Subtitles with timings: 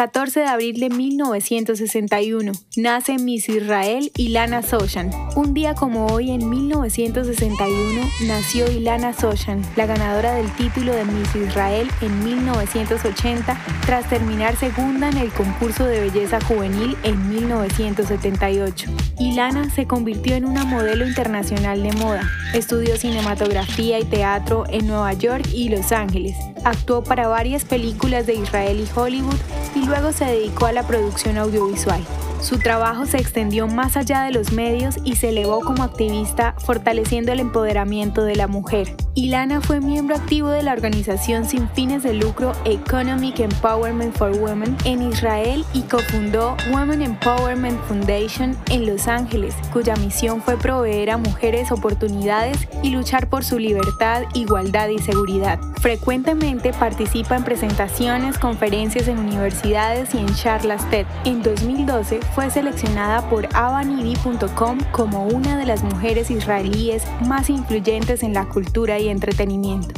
[0.00, 5.10] 14 de abril de 1961 nace Miss Israel Ilana Soshan.
[5.36, 11.34] Un día como hoy en 1961 nació Ilana Soshan, la ganadora del título de Miss
[11.34, 18.90] Israel en 1980 tras terminar segunda en el concurso de belleza juvenil en 1978.
[19.18, 22.22] Ilana se convirtió en una modelo internacional de moda.
[22.54, 26.36] Estudió cinematografía y teatro en Nueva York y Los Ángeles.
[26.64, 29.36] Actuó para varias películas de Israel y Hollywood
[29.74, 32.04] y luego se dedicó a la producción audiovisual.
[32.40, 37.32] Su trabajo se extendió más allá de los medios y se elevó como activista fortaleciendo
[37.32, 38.96] el empoderamiento de la mujer.
[39.14, 44.74] Ilana fue miembro activo de la organización sin fines de lucro Economic Empowerment for Women
[44.84, 51.18] en Israel y cofundó Women Empowerment Foundation en Los Ángeles, cuya misión fue proveer a
[51.18, 55.60] mujeres oportunidades y luchar por su libertad, igualdad y seguridad.
[55.80, 61.06] Frecuentemente participa en presentaciones, conferencias en universidades y en charlas TED.
[61.24, 68.32] En 2012 fue seleccionada por Avanidi.com como una de las mujeres israelíes más influyentes en
[68.34, 69.94] la cultura y entretenimiento.